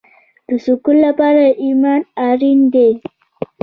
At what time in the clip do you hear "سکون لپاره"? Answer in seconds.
0.65-1.43